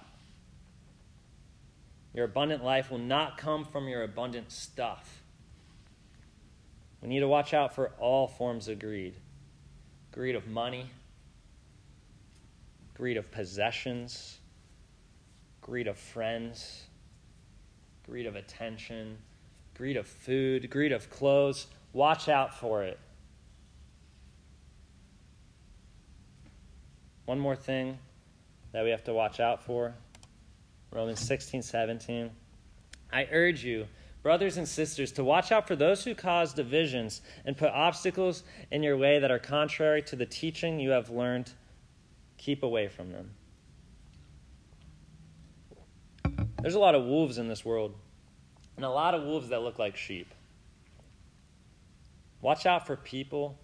Your 2.13 2.23
abundant 2.23 2.63
life 2.63 2.89
will 2.89 2.99
not 2.99 3.37
come 3.37 3.65
from 3.65 3.89
your 3.89 4.03
abundant 4.03 4.49
stuff. 4.49 5.21
We 7.01 7.09
need 7.09 7.19
to 7.19 7.27
watch 7.27 7.53
out 7.53 7.75
for 7.75 7.91
all 7.99 8.29
forms 8.29 8.69
of 8.69 8.79
greed 8.79 9.15
greed 10.13 10.35
of 10.35 10.47
money, 10.47 10.89
greed 12.97 13.17
of 13.17 13.29
possessions, 13.29 14.39
greed 15.61 15.87
of 15.87 15.97
friends, 15.97 16.87
greed 18.03 18.25
of 18.25 18.35
attention, 18.35 19.17
greed 19.75 19.95
of 19.95 20.07
food, 20.07 20.67
greed 20.69 20.91
of 20.91 21.07
clothes. 21.11 21.67
Watch 21.93 22.27
out 22.27 22.57
for 22.57 22.83
it. 22.83 22.97
One 27.25 27.39
more 27.39 27.55
thing 27.55 27.99
that 28.71 28.83
we 28.83 28.89
have 28.89 29.03
to 29.03 29.13
watch 29.13 29.39
out 29.39 29.63
for 29.63 29.93
Romans 30.91 31.19
16, 31.19 31.61
17. 31.61 32.31
I 33.13 33.27
urge 33.31 33.63
you 33.63 33.85
brothers 34.27 34.57
and 34.57 34.67
sisters, 34.67 35.13
to 35.13 35.23
watch 35.23 35.53
out 35.53 35.65
for 35.65 35.75
those 35.77 36.03
who 36.03 36.13
cause 36.13 36.53
divisions 36.53 37.21
and 37.45 37.55
put 37.55 37.69
obstacles 37.69 38.43
in 38.71 38.83
your 38.83 38.97
way 38.97 39.19
that 39.19 39.31
are 39.31 39.39
contrary 39.39 40.01
to 40.01 40.17
the 40.17 40.25
teaching 40.25 40.81
you 40.81 40.89
have 40.89 41.09
learned. 41.09 41.49
Keep 42.37 42.63
away 42.63 42.87
from 42.87 43.11
them. 43.11 43.31
There's 46.61 46.75
a 46.75 46.79
lot 46.79 46.95
of 46.95 47.05
wolves 47.05 47.37
in 47.37 47.47
this 47.47 47.63
world, 47.63 47.93
and 48.75 48.85
a 48.85 48.89
lot 48.89 49.13
of 49.13 49.23
wolves 49.23 49.49
that 49.49 49.61
look 49.61 49.79
like 49.79 49.95
sheep. 49.95 50.33
Watch 52.41 52.65
out 52.65 52.87
for 52.87 52.95
people 52.95 53.59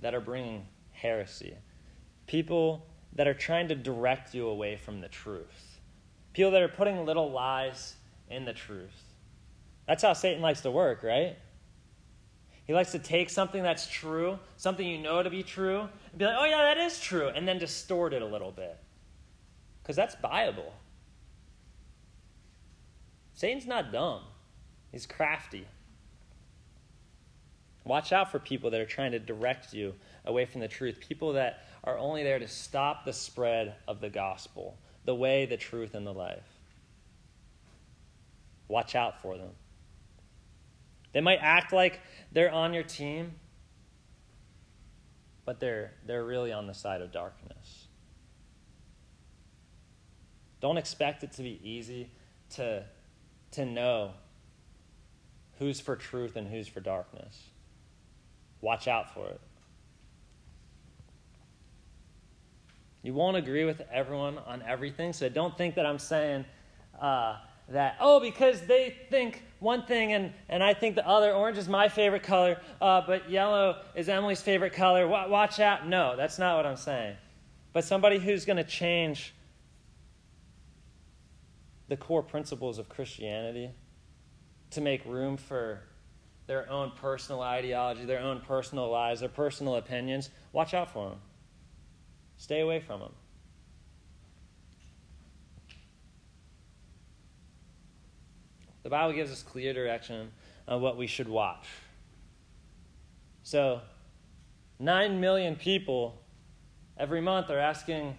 that 0.00 0.14
are 0.14 0.20
bringing 0.20 0.66
heresy, 0.92 1.54
people 2.26 2.86
that 3.14 3.26
are 3.26 3.34
trying 3.34 3.68
to 3.68 3.74
direct 3.74 4.34
you 4.34 4.48
away 4.48 4.76
from 4.76 5.00
the 5.00 5.08
truth, 5.08 5.80
people 6.32 6.50
that 6.50 6.62
are 6.62 6.68
putting 6.68 7.04
little 7.04 7.30
lies 7.30 7.96
in 8.28 8.44
the 8.44 8.52
truth. 8.52 9.14
That's 9.86 10.02
how 10.02 10.12
Satan 10.12 10.42
likes 10.42 10.62
to 10.62 10.70
work, 10.70 11.02
right? 11.02 11.36
He 12.66 12.74
likes 12.74 12.90
to 12.92 12.98
take 12.98 13.30
something 13.30 13.62
that's 13.62 13.86
true, 13.86 14.38
something 14.56 14.86
you 14.86 14.98
know 14.98 15.22
to 15.22 15.30
be 15.30 15.42
true, 15.42 15.80
and 16.10 16.18
be 16.18 16.24
like, 16.24 16.36
oh, 16.36 16.44
yeah, 16.44 16.62
that 16.62 16.78
is 16.78 16.98
true, 17.00 17.28
and 17.28 17.46
then 17.46 17.58
distort 17.58 18.12
it 18.12 18.22
a 18.22 18.26
little 18.26 18.50
bit. 18.50 18.76
Because 19.82 19.94
that's 19.94 20.16
Bible. 20.16 20.72
Satan's 23.34 23.66
not 23.66 23.92
dumb, 23.92 24.22
he's 24.90 25.06
crafty. 25.06 25.66
Watch 27.84 28.12
out 28.12 28.32
for 28.32 28.40
people 28.40 28.70
that 28.70 28.80
are 28.80 28.86
trying 28.86 29.12
to 29.12 29.20
direct 29.20 29.72
you 29.72 29.94
away 30.24 30.44
from 30.44 30.60
the 30.60 30.66
truth, 30.66 30.98
people 30.98 31.34
that 31.34 31.66
are 31.84 31.96
only 31.96 32.24
there 32.24 32.40
to 32.40 32.48
stop 32.48 33.04
the 33.04 33.12
spread 33.12 33.76
of 33.86 34.00
the 34.00 34.08
gospel, 34.08 34.76
the 35.04 35.14
way, 35.14 35.46
the 35.46 35.56
truth, 35.56 35.94
and 35.94 36.04
the 36.04 36.12
life. 36.12 36.58
Watch 38.66 38.96
out 38.96 39.22
for 39.22 39.38
them. 39.38 39.50
They 41.16 41.22
might 41.22 41.38
act 41.40 41.72
like 41.72 42.00
they're 42.30 42.52
on 42.52 42.74
your 42.74 42.82
team, 42.82 43.36
but 45.46 45.60
they're, 45.60 45.94
they're 46.04 46.26
really 46.26 46.52
on 46.52 46.66
the 46.66 46.74
side 46.74 47.00
of 47.00 47.10
darkness. 47.10 47.86
Don't 50.60 50.76
expect 50.76 51.24
it 51.24 51.32
to 51.32 51.42
be 51.42 51.58
easy 51.64 52.10
to, 52.56 52.84
to 53.52 53.64
know 53.64 54.10
who's 55.58 55.80
for 55.80 55.96
truth 55.96 56.36
and 56.36 56.46
who's 56.46 56.68
for 56.68 56.80
darkness. 56.80 57.44
Watch 58.60 58.86
out 58.86 59.14
for 59.14 59.26
it. 59.26 59.40
You 63.02 63.14
won't 63.14 63.38
agree 63.38 63.64
with 63.64 63.80
everyone 63.90 64.36
on 64.36 64.60
everything, 64.68 65.14
so 65.14 65.30
don't 65.30 65.56
think 65.56 65.76
that 65.76 65.86
I'm 65.86 65.98
saying 65.98 66.44
uh, 67.00 67.38
that, 67.68 67.96
oh, 68.00 68.20
because 68.20 68.60
they 68.62 68.96
think 69.10 69.42
one 69.58 69.86
thing 69.86 70.12
and, 70.12 70.32
and 70.48 70.62
I 70.62 70.74
think 70.74 70.94
the 70.94 71.06
other. 71.06 71.32
Orange 71.32 71.58
is 71.58 71.68
my 71.68 71.88
favorite 71.88 72.22
color, 72.22 72.60
uh, 72.80 73.02
but 73.06 73.28
yellow 73.28 73.82
is 73.94 74.08
Emily's 74.08 74.40
favorite 74.40 74.72
color. 74.72 75.06
watch 75.08 75.58
out. 75.58 75.88
No, 75.88 76.16
that's 76.16 76.38
not 76.38 76.56
what 76.56 76.66
I'm 76.66 76.76
saying. 76.76 77.16
But 77.72 77.84
somebody 77.84 78.18
who's 78.18 78.44
going 78.44 78.58
to 78.58 78.64
change 78.64 79.34
the 81.88 81.96
core 81.96 82.22
principles 82.22 82.78
of 82.78 82.88
Christianity 82.88 83.70
to 84.70 84.80
make 84.80 85.04
room 85.04 85.36
for 85.36 85.82
their 86.46 86.70
own 86.70 86.92
personal 86.92 87.40
ideology, 87.40 88.04
their 88.04 88.20
own 88.20 88.40
personal 88.40 88.90
lives, 88.90 89.20
their 89.20 89.28
personal 89.28 89.76
opinions, 89.76 90.30
watch 90.52 90.74
out 90.74 90.92
for 90.92 91.10
them. 91.10 91.18
Stay 92.36 92.60
away 92.60 92.80
from 92.80 93.00
them. 93.00 93.12
The 98.86 98.90
Bible 98.90 99.14
gives 99.14 99.32
us 99.32 99.42
clear 99.42 99.72
direction 99.72 100.30
on 100.68 100.80
what 100.80 100.96
we 100.96 101.08
should 101.08 101.26
watch. 101.26 101.66
So, 103.42 103.80
9 104.78 105.20
million 105.20 105.56
people 105.56 106.22
every 106.96 107.20
month 107.20 107.50
are 107.50 107.58
asking 107.58 108.16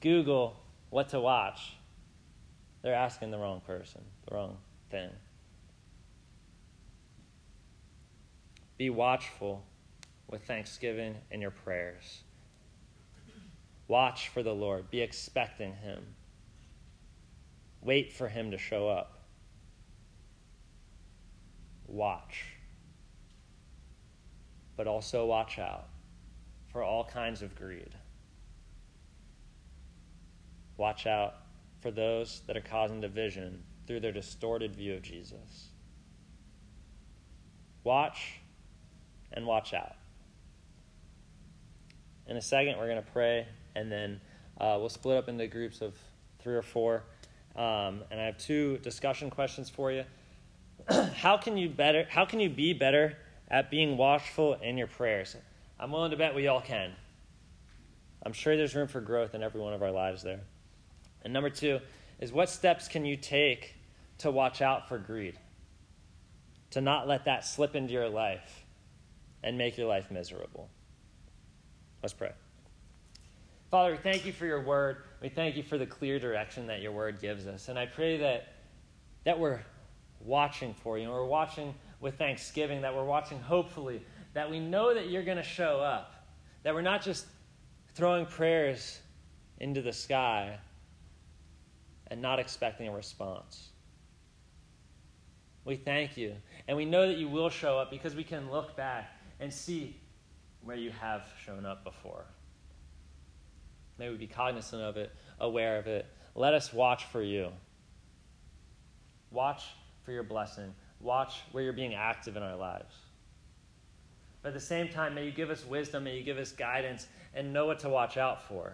Google 0.00 0.56
what 0.90 1.10
to 1.10 1.20
watch. 1.20 1.74
They're 2.82 2.92
asking 2.92 3.30
the 3.30 3.38
wrong 3.38 3.60
person, 3.64 4.00
the 4.28 4.34
wrong 4.34 4.56
thing. 4.90 5.10
Be 8.78 8.90
watchful 8.90 9.62
with 10.28 10.42
thanksgiving 10.42 11.14
in 11.30 11.40
your 11.40 11.52
prayers. 11.52 12.22
Watch 13.86 14.30
for 14.30 14.42
the 14.42 14.52
Lord. 14.52 14.90
Be 14.90 15.02
expecting 15.02 15.72
Him. 15.76 16.02
Wait 17.80 18.12
for 18.12 18.26
Him 18.26 18.50
to 18.50 18.58
show 18.58 18.88
up 18.88 19.17
watch. 21.88 22.44
But 24.76 24.86
also 24.86 25.26
watch 25.26 25.58
out 25.58 25.88
for 26.70 26.82
all 26.82 27.04
kinds 27.04 27.42
of 27.42 27.56
greed. 27.56 27.94
Watch 30.76 31.06
out 31.06 31.34
for 31.80 31.90
those 31.90 32.42
that 32.46 32.56
are 32.56 32.60
causing 32.60 33.00
division 33.00 33.64
through 33.86 34.00
their 34.00 34.12
distorted 34.12 34.76
view 34.76 34.94
of 34.94 35.02
Jesus. 35.02 35.70
Watch 37.82 38.40
and 39.32 39.46
watch 39.46 39.74
out. 39.74 39.96
In 42.26 42.36
a 42.36 42.42
second, 42.42 42.78
we're 42.78 42.88
going 42.88 43.02
to 43.02 43.10
pray, 43.10 43.46
and 43.74 43.90
then 43.90 44.20
uh, 44.60 44.76
we'll 44.78 44.90
split 44.90 45.16
up 45.16 45.28
into 45.28 45.46
groups 45.46 45.80
of 45.80 45.94
three 46.38 46.54
or 46.54 46.62
four. 46.62 47.02
Um, 47.56 48.02
and 48.10 48.20
I 48.20 48.26
have 48.26 48.38
two 48.38 48.78
discussion 48.78 49.30
questions 49.30 49.68
for 49.70 49.90
you. 49.90 50.04
how 51.14 51.36
can 51.36 51.56
you 51.56 51.68
better 51.68 52.06
how 52.08 52.24
can 52.24 52.40
you 52.40 52.48
be 52.48 52.72
better 52.72 53.16
at 53.48 53.70
being 53.70 53.96
watchful 53.96 54.54
in 54.54 54.78
your 54.78 54.86
prayers? 54.86 55.36
I'm 55.78 55.92
willing 55.92 56.10
to 56.10 56.16
bet 56.16 56.34
we 56.34 56.48
all 56.48 56.60
can. 56.60 56.92
I'm 58.22 58.32
sure 58.32 58.56
there's 58.56 58.74
room 58.74 58.88
for 58.88 59.00
growth 59.00 59.34
in 59.34 59.42
every 59.42 59.60
one 59.60 59.72
of 59.72 59.82
our 59.82 59.92
lives 59.92 60.22
there. 60.22 60.40
And 61.22 61.32
number 61.32 61.50
2 61.50 61.78
is 62.20 62.32
what 62.32 62.50
steps 62.50 62.88
can 62.88 63.04
you 63.04 63.16
take 63.16 63.74
to 64.18 64.30
watch 64.30 64.60
out 64.60 64.88
for 64.88 64.98
greed? 64.98 65.38
To 66.72 66.80
not 66.80 67.06
let 67.06 67.24
that 67.26 67.44
slip 67.44 67.76
into 67.76 67.92
your 67.92 68.08
life 68.08 68.64
and 69.42 69.56
make 69.56 69.78
your 69.78 69.86
life 69.86 70.10
miserable. 70.10 70.68
Let's 72.02 72.12
pray. 72.12 72.32
Father, 73.70 73.92
we 73.92 73.98
thank 73.98 74.24
you 74.24 74.32
for 74.32 74.46
your 74.46 74.62
word. 74.62 74.98
We 75.20 75.28
thank 75.28 75.56
you 75.56 75.62
for 75.62 75.78
the 75.78 75.86
clear 75.86 76.18
direction 76.18 76.66
that 76.66 76.80
your 76.80 76.92
word 76.92 77.20
gives 77.20 77.46
us. 77.46 77.68
And 77.68 77.78
I 77.78 77.86
pray 77.86 78.16
that 78.18 78.54
that 79.24 79.38
we're 79.38 79.60
watching 80.20 80.74
for 80.74 80.98
you. 80.98 81.04
And 81.04 81.12
we're 81.12 81.24
watching 81.24 81.74
with 82.00 82.16
thanksgiving, 82.16 82.82
that 82.82 82.94
we're 82.94 83.04
watching 83.04 83.40
hopefully, 83.40 84.02
that 84.34 84.50
we 84.50 84.60
know 84.60 84.94
that 84.94 85.08
you're 85.08 85.24
going 85.24 85.36
to 85.36 85.42
show 85.42 85.80
up, 85.80 86.26
that 86.62 86.74
we're 86.74 86.82
not 86.82 87.02
just 87.02 87.26
throwing 87.94 88.26
prayers 88.26 89.00
into 89.58 89.82
the 89.82 89.92
sky 89.92 90.58
and 92.08 92.22
not 92.22 92.38
expecting 92.38 92.88
a 92.88 92.92
response. 92.92 93.68
We 95.64 95.76
thank 95.76 96.16
you. 96.16 96.34
And 96.66 96.76
we 96.76 96.84
know 96.84 97.06
that 97.06 97.18
you 97.18 97.28
will 97.28 97.50
show 97.50 97.78
up 97.78 97.90
because 97.90 98.14
we 98.14 98.24
can 98.24 98.50
look 98.50 98.76
back 98.76 99.10
and 99.40 99.52
see 99.52 99.96
where 100.62 100.76
you 100.76 100.90
have 100.90 101.22
shown 101.44 101.66
up 101.66 101.84
before. 101.84 102.24
May 103.98 104.08
we 104.10 104.16
be 104.16 104.26
cognizant 104.26 104.82
of 104.82 104.96
it, 104.96 105.12
aware 105.40 105.78
of 105.78 105.86
it. 105.86 106.06
Let 106.34 106.54
us 106.54 106.72
watch 106.72 107.04
for 107.06 107.22
you. 107.22 107.50
Watch 109.30 109.64
for 110.08 110.12
your 110.12 110.22
blessing. 110.22 110.74
Watch 111.00 111.42
where 111.52 111.62
you're 111.62 111.74
being 111.74 111.92
active 111.92 112.38
in 112.38 112.42
our 112.42 112.56
lives. 112.56 112.94
But 114.40 114.48
at 114.48 114.54
the 114.54 114.60
same 114.60 114.88
time, 114.88 115.14
may 115.14 115.26
you 115.26 115.30
give 115.30 115.50
us 115.50 115.66
wisdom, 115.66 116.04
may 116.04 116.16
you 116.16 116.22
give 116.22 116.38
us 116.38 116.50
guidance, 116.50 117.08
and 117.34 117.52
know 117.52 117.66
what 117.66 117.80
to 117.80 117.90
watch 117.90 118.16
out 118.16 118.48
for. 118.48 118.72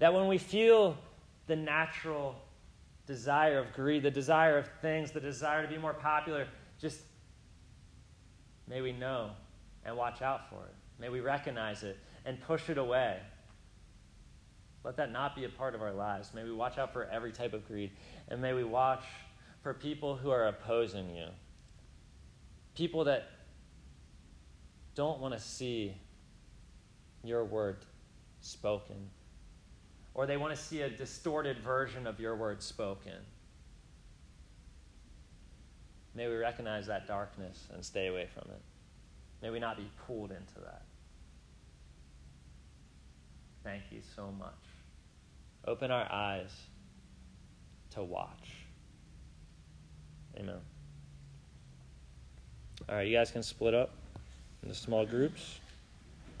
That 0.00 0.12
when 0.12 0.26
we 0.26 0.36
feel 0.36 0.96
the 1.46 1.54
natural 1.54 2.34
desire 3.06 3.60
of 3.60 3.72
greed, 3.72 4.02
the 4.02 4.10
desire 4.10 4.58
of 4.58 4.68
things, 4.82 5.12
the 5.12 5.20
desire 5.20 5.62
to 5.62 5.68
be 5.68 5.78
more 5.78 5.94
popular, 5.94 6.48
just 6.80 7.02
may 8.66 8.80
we 8.80 8.90
know 8.90 9.30
and 9.84 9.96
watch 9.96 10.22
out 10.22 10.50
for 10.50 10.64
it. 10.64 10.74
May 10.98 11.08
we 11.08 11.20
recognize 11.20 11.84
it 11.84 11.98
and 12.24 12.40
push 12.40 12.68
it 12.68 12.78
away. 12.78 13.20
Let 14.82 14.96
that 14.96 15.12
not 15.12 15.36
be 15.36 15.44
a 15.44 15.48
part 15.48 15.76
of 15.76 15.82
our 15.82 15.92
lives. 15.92 16.34
May 16.34 16.42
we 16.42 16.52
watch 16.52 16.78
out 16.78 16.92
for 16.92 17.04
every 17.04 17.30
type 17.30 17.52
of 17.52 17.64
greed, 17.68 17.92
and 18.26 18.42
may 18.42 18.54
we 18.54 18.64
watch 18.64 19.04
for 19.68 19.74
people 19.74 20.16
who 20.16 20.30
are 20.30 20.46
opposing 20.46 21.14
you, 21.14 21.26
people 22.74 23.04
that 23.04 23.28
don't 24.94 25.20
want 25.20 25.34
to 25.34 25.38
see 25.38 25.94
your 27.22 27.44
word 27.44 27.76
spoken. 28.40 29.10
Or 30.14 30.24
they 30.24 30.38
want 30.38 30.56
to 30.56 30.58
see 30.58 30.80
a 30.80 30.88
distorted 30.88 31.58
version 31.58 32.06
of 32.06 32.18
your 32.18 32.34
word 32.34 32.62
spoken. 32.62 33.12
May 36.14 36.28
we 36.28 36.36
recognize 36.36 36.86
that 36.86 37.06
darkness 37.06 37.66
and 37.70 37.84
stay 37.84 38.06
away 38.06 38.26
from 38.32 38.50
it. 38.50 38.62
May 39.42 39.50
we 39.50 39.58
not 39.58 39.76
be 39.76 39.90
pulled 40.06 40.30
into 40.30 40.60
that. 40.64 40.86
Thank 43.62 43.82
you 43.90 44.00
so 44.16 44.32
much. 44.38 44.48
Open 45.66 45.90
our 45.90 46.10
eyes 46.10 46.52
to 47.90 48.02
watch. 48.02 48.57
Amen. 50.38 50.60
All 52.88 52.94
right, 52.94 53.06
you 53.06 53.16
guys 53.16 53.30
can 53.30 53.42
split 53.42 53.74
up 53.74 53.90
into 54.62 54.74
small 54.74 55.04
groups. 55.04 55.58